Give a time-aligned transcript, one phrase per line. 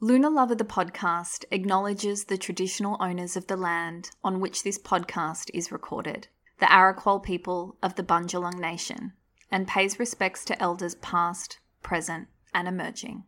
[0.00, 5.50] Lunar Lover the podcast acknowledges the traditional owners of the land on which this podcast
[5.54, 6.28] is recorded,
[6.58, 9.14] the Arakwal people of the Bundjalung Nation,
[9.50, 13.24] and pays respects to elders past, present, and emerging.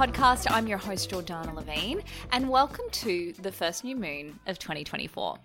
[0.00, 0.46] Podcast.
[0.50, 5.36] I'm your host Jordanna Levin and welcome to the first new moon of 2024.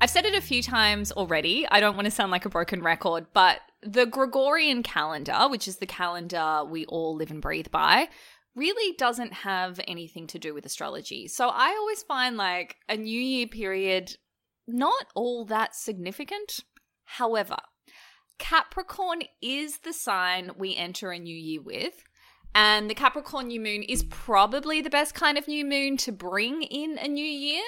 [0.00, 1.66] I've said it a few times already.
[1.68, 5.78] I don't want to sound like a broken record, but the Gregorian calendar, which is
[5.78, 8.08] the calendar we all live and breathe by,
[8.54, 11.26] really doesn't have anything to do with astrology.
[11.26, 14.16] So I always find like a new year period
[14.68, 16.60] not all that significant.
[17.06, 17.56] However,
[18.38, 22.04] Capricorn is the sign we enter a new year with.
[22.56, 26.62] And the Capricorn new moon is probably the best kind of new moon to bring
[26.62, 27.62] in a new year.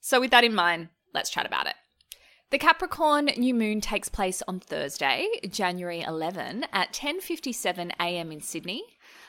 [0.00, 1.74] So, with that in mind, let's chat about it.
[2.50, 8.32] The Capricorn new moon takes place on Thursday, January 11 at 10:57 a.m.
[8.32, 8.82] in Sydney,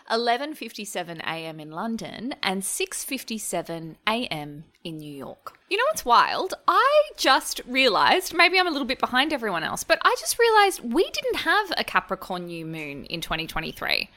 [0.09, 1.59] 11:57 a.m.
[1.59, 4.63] in London, and 6:57 a.m.
[4.83, 5.59] in New York.
[5.69, 6.55] You know what's wild?
[6.67, 10.91] I just realized, maybe I'm a little bit behind everyone else, but I just realized
[10.91, 14.09] we didn't have a Capricorn new moon in 2023.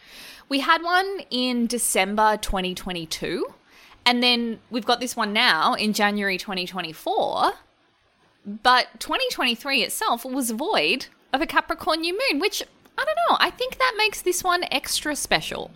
[0.49, 3.47] We had one in December 2022,
[4.07, 7.53] and then we've got this one now in January 2024.
[8.63, 12.63] But 2023 itself was void of a Capricorn new moon, which
[12.97, 13.37] I don't know.
[13.41, 15.71] I think that makes this one extra special.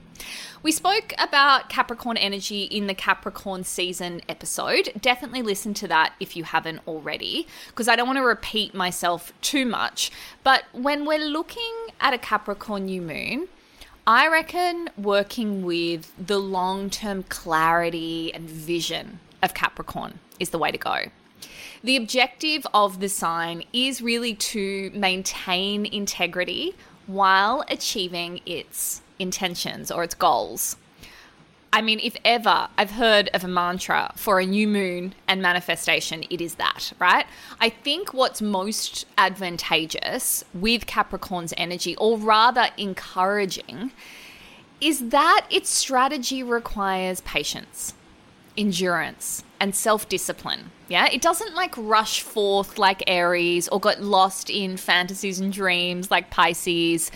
[0.62, 4.90] We spoke about Capricorn energy in the Capricorn season episode.
[5.00, 9.32] Definitely listen to that if you haven't already, because I don't want to repeat myself
[9.40, 10.10] too much.
[10.42, 13.48] But when we're looking at a Capricorn new moon,
[14.08, 20.72] I reckon working with the long term clarity and vision of Capricorn is the way
[20.72, 20.96] to go.
[21.84, 26.74] The objective of the sign is really to maintain integrity
[27.06, 30.76] while achieving its intentions or its goals.
[31.72, 36.24] I mean, if ever I've heard of a mantra for a new moon and manifestation,
[36.30, 37.26] it is that, right?
[37.60, 43.92] I think what's most advantageous with Capricorn's energy, or rather encouraging,
[44.80, 47.92] is that its strategy requires patience,
[48.56, 50.70] endurance, and self discipline.
[50.88, 56.10] Yeah, it doesn't like rush forth like Aries or get lost in fantasies and dreams
[56.10, 57.10] like Pisces.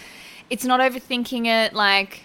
[0.50, 2.24] It's not overthinking it like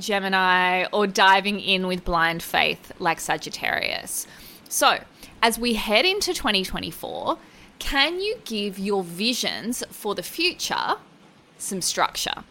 [0.00, 4.26] Gemini or diving in with blind faith like Sagittarius.
[4.68, 5.00] So,
[5.42, 7.38] as we head into 2024,
[7.78, 10.96] can you give your visions for the future
[11.58, 12.44] some structure?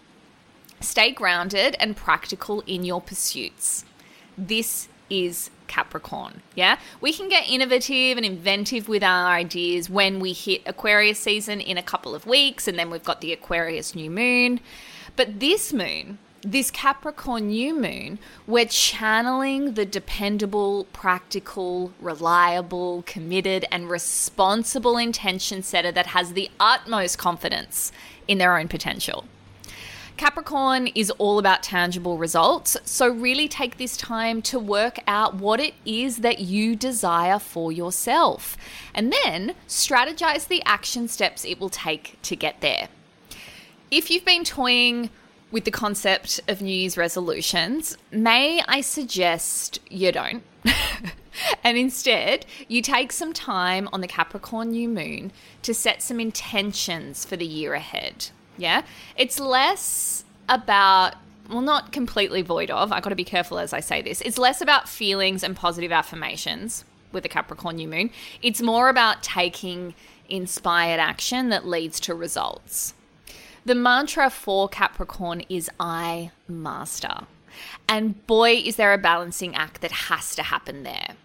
[0.79, 3.83] Stay grounded and practical in your pursuits.
[4.37, 6.41] This is Capricorn.
[6.55, 11.59] Yeah, we can get innovative and inventive with our ideas when we hit Aquarius season
[11.59, 14.59] in a couple of weeks, and then we've got the Aquarius new moon.
[15.15, 23.89] But this moon, this Capricorn new moon, we're channeling the dependable, practical, reliable, committed, and
[23.89, 27.91] responsible intention setter that has the utmost confidence
[28.27, 29.25] in their own potential.
[30.17, 35.59] Capricorn is all about tangible results, so really take this time to work out what
[35.59, 38.57] it is that you desire for yourself,
[38.95, 42.89] and then strategize the action steps it will take to get there.
[43.91, 45.11] If you've been toying
[45.51, 50.43] with the concept of New Year's resolutions, may I suggest you don't?
[51.63, 57.23] and instead, you take some time on the Capricorn new moon to set some intentions
[57.23, 58.29] for the year ahead.
[58.57, 58.83] Yeah.
[59.15, 61.15] It's less about
[61.49, 62.91] well, not completely void of.
[62.91, 64.19] I've got to be careful as I say this.
[64.21, 66.83] It's less about feelings and positive affirmations
[67.13, 68.09] with the Capricorn new moon.
[68.41, 69.93] It's more about taking
[70.27, 72.93] inspired action that leads to results.
[73.67, 77.25] The mantra for Capricorn is I master.
[77.89, 81.15] And boy, is there a balancing act that has to happen there.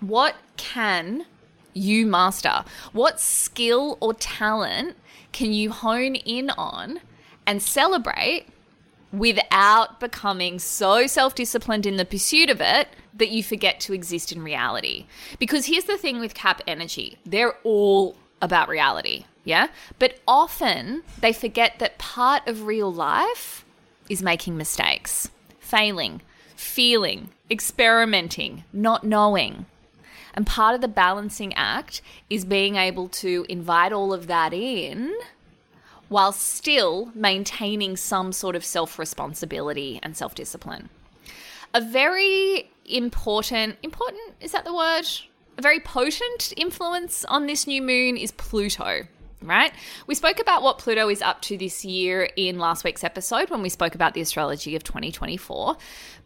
[0.00, 1.24] What can
[1.72, 2.64] you master?
[2.92, 4.96] What skill or talent
[5.30, 6.98] can you hone in on
[7.46, 8.46] and celebrate
[9.12, 14.32] without becoming so self disciplined in the pursuit of it that you forget to exist
[14.32, 15.06] in reality?
[15.38, 19.68] Because here's the thing with Cap Energy they're all about reality, yeah?
[19.98, 23.64] But often they forget that part of real life
[24.08, 26.20] is making mistakes, failing,
[26.56, 29.66] feeling, experimenting, not knowing.
[30.34, 32.00] And part of the balancing act
[32.30, 35.12] is being able to invite all of that in
[36.08, 40.88] while still maintaining some sort of self responsibility and self discipline.
[41.74, 45.06] A very important, important, is that the word?
[45.58, 49.06] A very potent influence on this new moon is Pluto
[49.46, 49.72] right?
[50.06, 53.62] We spoke about what Pluto is up to this year in last week's episode when
[53.62, 55.76] we spoke about the astrology of 2024.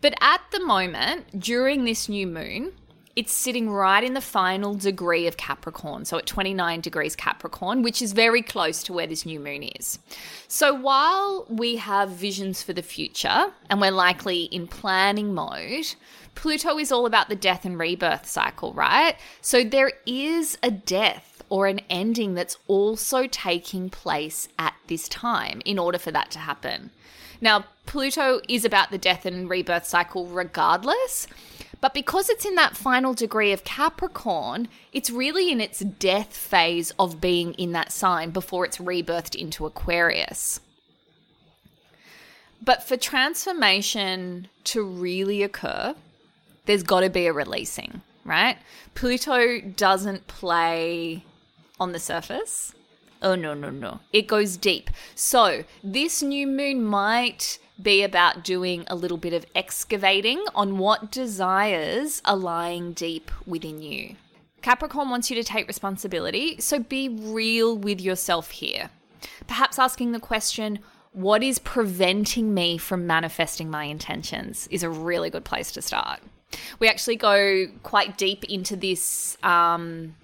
[0.01, 2.73] But at the moment, during this new moon,
[3.17, 8.03] it's sitting right in the final degree of Capricorn, so at 29 degrees Capricorn, which
[8.03, 9.99] is very close to where this new moon is.
[10.49, 15.95] So while we have visions for the future and we're likely in planning mode,
[16.35, 19.17] Pluto is all about the death and rebirth cycle, right?
[19.41, 25.63] So there is a death or an ending that's also taking place at this time
[25.65, 26.91] in order for that to happen.
[27.41, 31.27] Now, Pluto is about the death and rebirth cycle regardless.
[31.81, 36.93] But because it's in that final degree of Capricorn, it's really in its death phase
[36.99, 40.61] of being in that sign before it's rebirthed into Aquarius.
[42.65, 45.95] But for transformation to really occur,
[46.65, 48.57] there's got to be a releasing, right?
[48.95, 51.25] Pluto doesn't play
[51.79, 52.75] on the surface.
[53.23, 54.01] Oh, no, no, no.
[54.13, 54.91] It goes deep.
[55.15, 61.11] So, this new moon might be about doing a little bit of excavating on what
[61.11, 64.17] desires are lying deep within you.
[64.63, 68.91] Capricorn wants you to take responsibility, so be real with yourself here.
[69.47, 70.81] Perhaps asking the question,
[71.13, 76.21] what is preventing me from manifesting my intentions is a really good place to start.
[76.79, 80.15] We actually go quite deep into this um,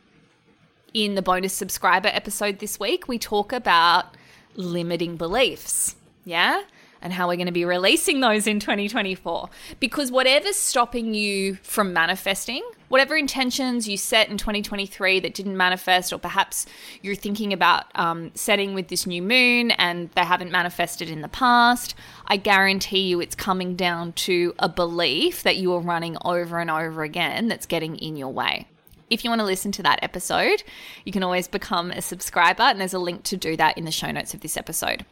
[0.94, 3.08] in the bonus subscriber episode this week.
[3.08, 4.16] We talk about
[4.54, 5.96] limiting beliefs.
[6.24, 6.62] Yeah?
[7.02, 9.50] and how we're going to be releasing those in 2024.
[9.80, 16.12] Because whatever's stopping you from manifesting, whatever intentions you set in 2023 that didn't manifest,
[16.12, 16.64] or perhaps
[17.02, 21.28] you're thinking about um, setting with this new moon and they haven't manifested in the
[21.28, 21.94] past,
[22.26, 26.70] I guarantee you it's coming down to a belief that you are running over and
[26.70, 28.68] over again that's getting in your way.
[29.12, 30.62] If you want to listen to that episode,
[31.04, 33.90] you can always become a subscriber, and there's a link to do that in the
[33.90, 35.04] show notes of this episode.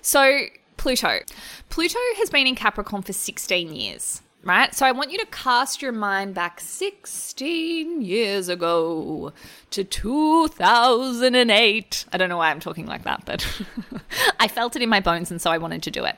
[0.00, 0.46] So,
[0.78, 1.18] Pluto.
[1.68, 4.74] Pluto has been in Capricorn for 16 years, right?
[4.74, 9.34] So I want you to cast your mind back 16 years ago
[9.70, 12.04] to 2008.
[12.12, 13.46] I don't know why I'm talking like that, but
[14.40, 16.16] I felt it in my bones and so I wanted to do it.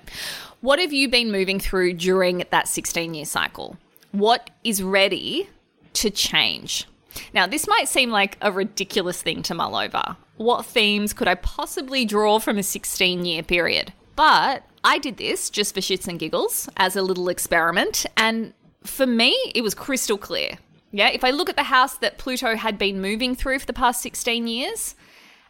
[0.61, 3.77] What have you been moving through during that 16 year cycle?
[4.13, 5.49] What is ready
[5.95, 6.87] to change?
[7.35, 10.17] Now, this might seem like a ridiculous thing to mull over.
[10.37, 13.93] What themes could I possibly draw from a 16 year period?
[14.15, 18.07] But I did this just for shits and giggles as a little experiment.
[18.17, 18.53] And
[18.85, 20.59] for me, it was crystal clear.
[20.93, 23.73] Yeah, if I look at the house that Pluto had been moving through for the
[23.73, 24.95] past 16 years,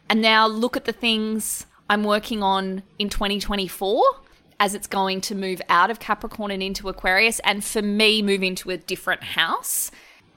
[0.09, 4.03] and now look at the things I'm working on in 2024
[4.59, 8.43] as it's going to move out of Capricorn and into Aquarius, and for me, move
[8.43, 9.91] into a different house,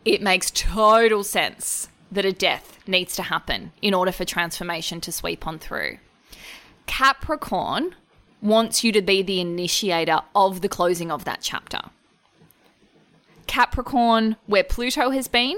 [0.10, 5.12] it makes total sense that a death needs to happen in order for transformation to
[5.12, 6.00] sweep on through.
[6.88, 7.94] Capricorn
[8.42, 11.80] wants you to be the initiator of the closing of that chapter.
[13.46, 15.58] Capricorn, where Pluto has been,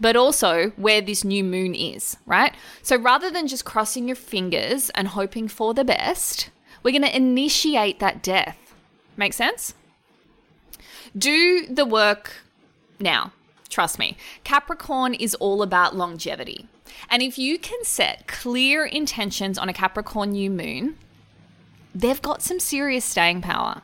[0.00, 2.54] but also where this new moon is, right?
[2.82, 6.48] So rather than just crossing your fingers and hoping for the best,
[6.82, 8.74] we're going to initiate that death.
[9.18, 9.74] Make sense?
[11.14, 12.32] Do the work
[12.98, 13.32] now.
[13.70, 14.16] Trust me.
[14.44, 16.66] Capricorn is all about longevity.
[17.08, 20.98] And if you can set clear intentions on a Capricorn new moon,
[21.94, 23.82] they've got some serious staying power,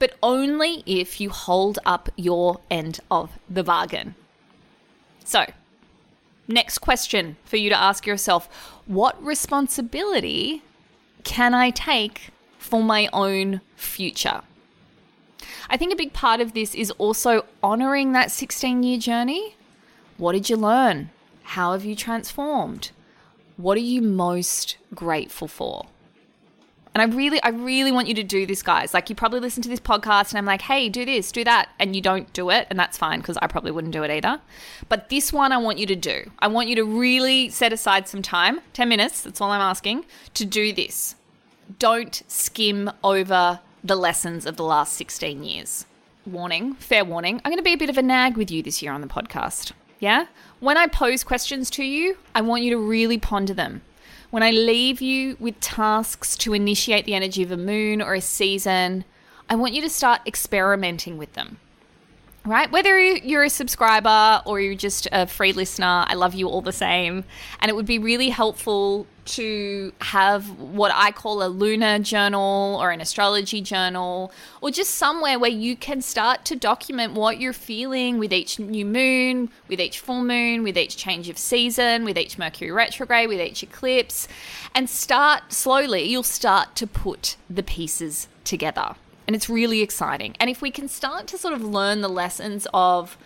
[0.00, 4.16] but only if you hold up your end of the bargain.
[5.24, 5.46] So,
[6.48, 8.48] next question for you to ask yourself
[8.86, 10.62] what responsibility
[11.22, 14.42] can I take for my own future?
[15.70, 19.56] I think a big part of this is also honoring that 16 year journey.
[20.16, 21.10] What did you learn?
[21.42, 22.90] How have you transformed?
[23.56, 25.86] What are you most grateful for?
[26.94, 28.92] And I really, I really want you to do this, guys.
[28.92, 31.68] Like, you probably listen to this podcast and I'm like, hey, do this, do that.
[31.78, 32.66] And you don't do it.
[32.70, 34.40] And that's fine because I probably wouldn't do it either.
[34.88, 36.30] But this one, I want you to do.
[36.40, 40.06] I want you to really set aside some time 10 minutes, that's all I'm asking,
[40.34, 41.14] to do this.
[41.78, 45.86] Don't skim over the lessons of the last 16 years.
[46.26, 48.82] Warning, fair warning, I'm going to be a bit of a nag with you this
[48.82, 49.72] year on the podcast.
[50.00, 50.26] Yeah?
[50.60, 53.82] When I pose questions to you, I want you to really ponder them.
[54.30, 58.20] When I leave you with tasks to initiate the energy of a moon or a
[58.20, 59.04] season,
[59.48, 61.58] I want you to start experimenting with them
[62.48, 62.70] right?
[62.70, 66.72] Whether you're a subscriber or you're just a free listener, I love you all the
[66.72, 67.24] same.
[67.60, 72.90] And it would be really helpful to have what I call a lunar journal or
[72.90, 78.18] an astrology journal, or just somewhere where you can start to document what you're feeling
[78.18, 82.38] with each new moon, with each full moon, with each change of season, with each
[82.38, 84.28] Mercury retrograde, with each eclipse,
[84.74, 88.94] and start slowly, you'll start to put the pieces together
[89.28, 90.34] and it's really exciting.
[90.40, 93.18] And if we can start to sort of learn the lessons of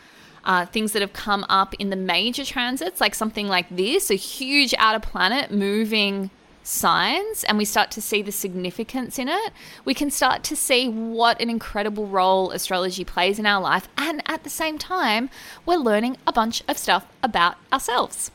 [0.45, 4.17] uh, things that have come up in the major transits, like something like this, a
[4.17, 6.31] huge outer planet moving
[6.65, 9.53] signs, and we start to see the significance in it,
[9.85, 13.87] we can start to see what an incredible role astrology plays in our life.
[13.97, 15.31] And at the same time,
[15.65, 18.33] we're learning a bunch of stuff about ourselves.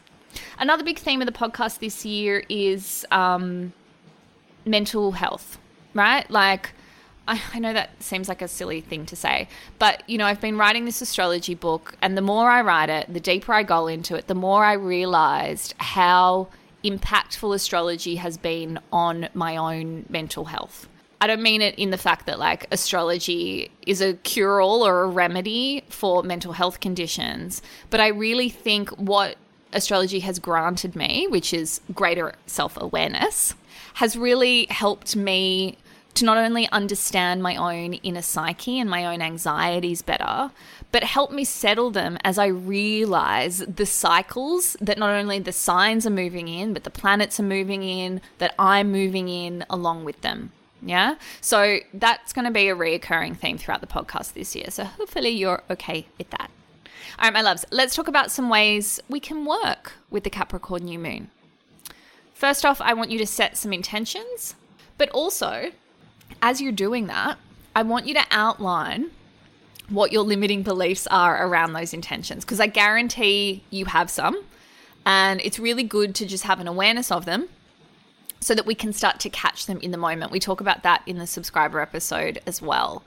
[0.57, 3.73] Another big theme of the podcast this year is um,
[4.65, 5.57] mental health,
[5.93, 6.29] right?
[6.31, 6.71] Like,
[7.27, 9.47] I, I know that seems like a silly thing to say,
[9.79, 13.13] but you know, I've been writing this astrology book, and the more I write it,
[13.13, 16.47] the deeper I go into it, the more I realized how
[16.83, 20.87] impactful astrology has been on my own mental health.
[21.19, 25.03] I don't mean it in the fact that like astrology is a cure all or
[25.03, 29.35] a remedy for mental health conditions, but I really think what
[29.73, 33.55] astrology has granted me, which is greater self awareness,
[33.95, 35.77] has really helped me
[36.15, 40.51] to not only understand my own inner psyche and my own anxieties better,
[40.91, 46.07] but help me settle them as I realize the cycles that not only the signs
[46.07, 50.21] are moving in, but the planets are moving in, that I'm moving in along with
[50.21, 50.51] them.
[50.81, 51.15] Yeah.
[51.41, 54.67] So that's going to be a reoccurring theme throughout the podcast this year.
[54.69, 56.49] So hopefully you're okay with that.
[57.19, 60.85] All right, my loves, let's talk about some ways we can work with the Capricorn
[60.85, 61.31] new moon.
[62.33, 64.53] First off, I want you to set some intentions,
[64.99, 65.71] but also
[66.41, 67.37] as you're doing that,
[67.75, 69.11] I want you to outline
[69.89, 74.43] what your limiting beliefs are around those intentions because I guarantee you have some.
[75.05, 77.47] And it's really good to just have an awareness of them
[78.39, 80.31] so that we can start to catch them in the moment.
[80.31, 83.03] We talk about that in the subscriber episode as well.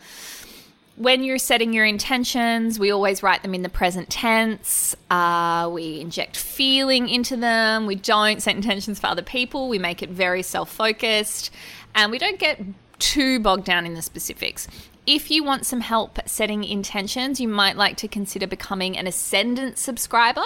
[0.96, 4.94] When you're setting your intentions, we always write them in the present tense.
[5.10, 7.86] Uh, we inject feeling into them.
[7.86, 9.68] We don't set intentions for other people.
[9.68, 11.50] We make it very self focused.
[11.94, 12.60] And we don't get
[13.00, 14.68] too bogged down in the specifics.
[15.06, 19.78] If you want some help setting intentions, you might like to consider becoming an Ascendant
[19.78, 20.44] subscriber.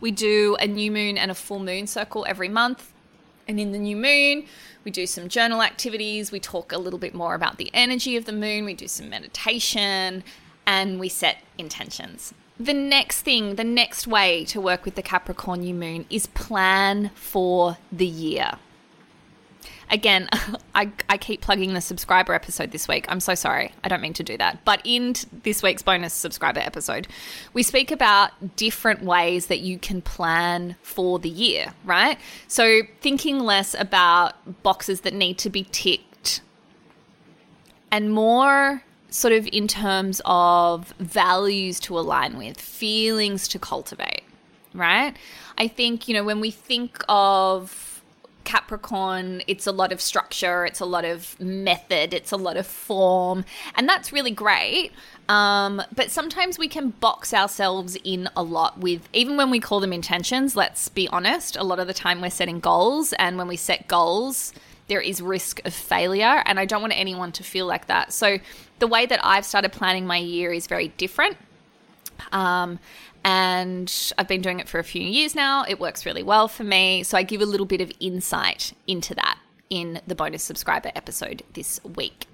[0.00, 2.92] We do a new moon and a full moon circle every month.
[3.46, 4.46] And in the new moon,
[4.84, 6.32] we do some journal activities.
[6.32, 8.64] We talk a little bit more about the energy of the moon.
[8.64, 10.24] We do some meditation
[10.66, 12.34] and we set intentions.
[12.58, 17.10] The next thing, the next way to work with the Capricorn new moon is plan
[17.14, 18.58] for the year
[19.94, 20.28] again,
[20.74, 23.06] I, I keep plugging the subscriber episode this week.
[23.08, 23.72] I'm so sorry.
[23.82, 24.64] I don't mean to do that.
[24.64, 27.08] But in this week's bonus subscriber episode,
[27.54, 32.18] we speak about different ways that you can plan for the year, right?
[32.48, 36.42] So thinking less about boxes that need to be ticked
[37.90, 44.24] and more sort of in terms of values to align with, feelings to cultivate,
[44.74, 45.16] right?
[45.56, 47.93] I think, you know, when we think of
[48.44, 52.66] Capricorn, it's a lot of structure, it's a lot of method, it's a lot of
[52.66, 54.92] form, and that's really great.
[55.28, 59.80] Um, but sometimes we can box ourselves in a lot with, even when we call
[59.80, 63.48] them intentions, let's be honest, a lot of the time we're setting goals, and when
[63.48, 64.52] we set goals,
[64.86, 68.12] there is risk of failure, and I don't want anyone to feel like that.
[68.12, 68.38] So,
[68.80, 71.36] the way that I've started planning my year is very different.
[72.32, 72.78] Um,
[73.24, 75.64] and I've been doing it for a few years now.
[75.66, 77.02] It works really well for me.
[77.02, 79.38] So I give a little bit of insight into that
[79.70, 82.26] in the bonus subscriber episode this week.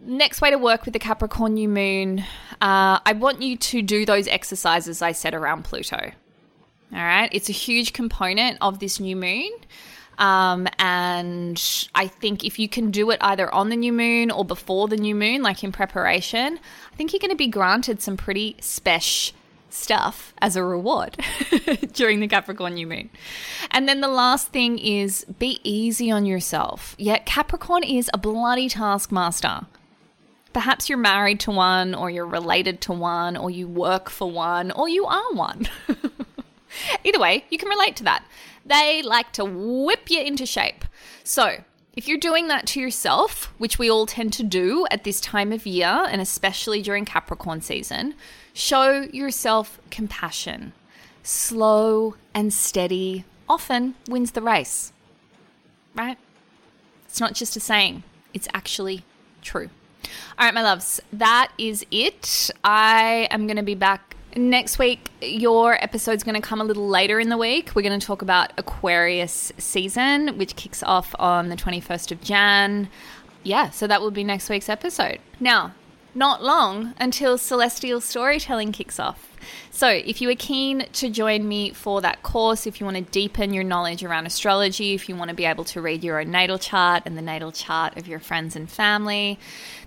[0.00, 2.20] Next way to work with the Capricorn new moon,
[2.60, 6.12] uh, I want you to do those exercises I said around Pluto.
[6.92, 9.50] All right, it's a huge component of this new moon.
[10.18, 14.44] Um, and I think if you can do it either on the new moon or
[14.44, 16.58] before the new moon, like in preparation,
[16.92, 19.36] I think you're going to be granted some pretty special
[19.74, 21.16] stuff as a reward
[21.92, 23.10] during the Capricorn new moon.
[23.70, 26.94] And then the last thing is be easy on yourself.
[26.98, 29.66] Yeah, Capricorn is a bloody taskmaster.
[30.52, 34.70] Perhaps you're married to one, or you're related to one, or you work for one,
[34.70, 35.68] or you are one.
[37.04, 38.24] Either way, you can relate to that.
[38.64, 40.84] They like to whip you into shape.
[41.22, 41.58] So,
[41.94, 45.52] if you're doing that to yourself, which we all tend to do at this time
[45.52, 48.14] of year, and especially during Capricorn season,
[48.52, 50.72] show yourself compassion.
[51.22, 54.92] Slow and steady often wins the race,
[55.94, 56.18] right?
[57.06, 58.02] It's not just a saying,
[58.32, 59.04] it's actually
[59.40, 59.70] true.
[60.36, 62.50] All right, my loves, that is it.
[62.64, 65.10] I am going to be back next week.
[65.20, 67.72] Your episode's going to come a little later in the week.
[67.74, 72.88] We're going to talk about Aquarius season, which kicks off on the 21st of Jan.
[73.42, 75.18] Yeah, so that will be next week's episode.
[75.38, 75.74] Now,
[76.14, 79.34] not long until celestial storytelling kicks off.
[79.70, 83.02] So, if you are keen to join me for that course, if you want to
[83.02, 86.30] deepen your knowledge around astrology, if you want to be able to read your own
[86.30, 89.38] natal chart and the natal chart of your friends and family,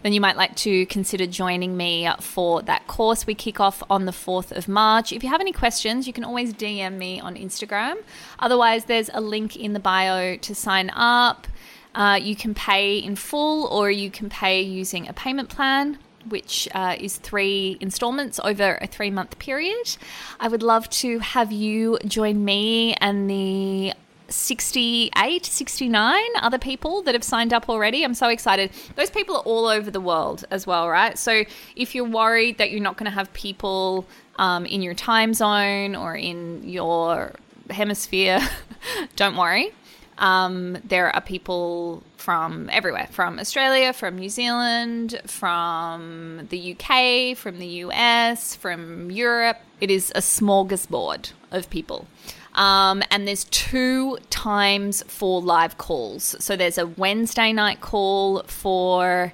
[0.04, 3.26] then you might like to consider joining me for that course.
[3.26, 5.12] We kick off on the 4th of March.
[5.12, 7.96] If you have any questions, you can always DM me on Instagram.
[8.40, 11.48] Otherwise, there's a link in the bio to sign up.
[11.96, 15.98] Uh, you can pay in full or you can pay using a payment plan
[16.30, 19.98] which uh, is three installments over a three month period.
[20.40, 23.94] I would love to have you join me and the
[24.30, 28.04] 68, 69 other people that have signed up already.
[28.04, 28.72] I'm so excited.
[28.96, 31.18] Those people are all over the world as well, right?
[31.18, 31.44] So
[31.76, 34.06] if you're worried that you're not going to have people
[34.38, 37.36] um, in your time zone or in your
[37.70, 38.40] hemisphere,
[39.16, 39.74] don't worry.
[40.18, 47.60] Um, there are people from everywhere from Australia, from New Zealand, from the UK, from
[47.60, 49.58] the US, from Europe.
[49.80, 52.08] It is a smorgasbord of people.
[52.56, 56.36] Um, and there's two times for live calls.
[56.40, 59.32] So there's a Wednesday night call for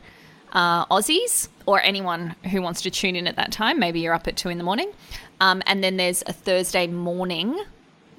[0.51, 3.79] uh, Aussies or anyone who wants to tune in at that time.
[3.79, 4.91] Maybe you're up at two in the morning.
[5.39, 7.57] Um, and then there's a Thursday morning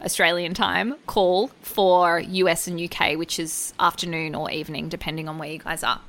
[0.03, 5.51] Australian time call for US and UK, which is afternoon or evening, depending on where
[5.51, 6.01] you guys are.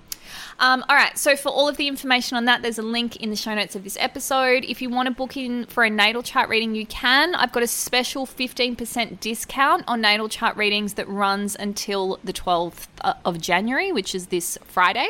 [0.59, 3.29] Um, all right, so for all of the information on that, there's a link in
[3.29, 4.63] the show notes of this episode.
[4.63, 7.35] If you want to book in for a natal chart reading, you can.
[7.35, 12.87] I've got a special 15% discount on natal chart readings that runs until the 12th
[13.01, 15.09] uh, of January, which is this Friday.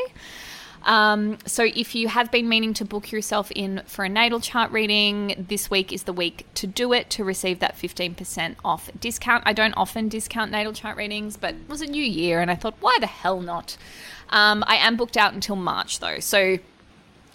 [0.85, 4.71] Um, so if you have been meaning to book yourself in for a natal chart
[4.71, 9.43] reading, this week is the week to do it to receive that 15% off discount.
[9.47, 12.55] I don't often discount natal chart readings, but it was a new year and I
[12.55, 13.77] thought, why the hell not?
[14.29, 16.19] Um, I am booked out until March though.
[16.19, 16.59] So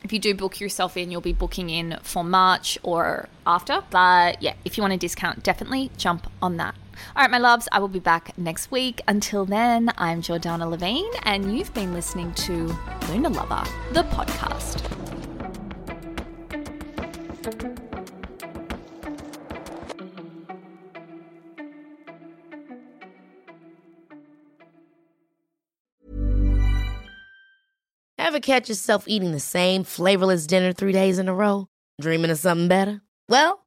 [0.03, 3.83] if you do book yourself in, you'll be booking in for March or after.
[3.91, 6.77] But yeah, if you want a discount, definitely jump on that.
[7.17, 9.01] All right, my loves, I will be back next week.
[9.09, 12.77] Until then, I'm Jordanna Levin, and you've been listening to
[13.09, 14.87] Lunar Lover, the podcast.
[28.19, 31.67] Ever catch yourself eating the same flavorless dinner three days in a row?
[32.01, 33.03] Dreaming of something better?
[33.29, 33.67] Well,